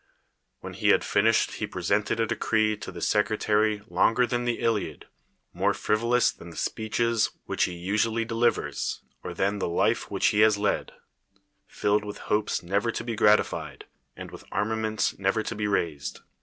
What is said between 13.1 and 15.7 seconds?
^ratilied. and with arma ments never to be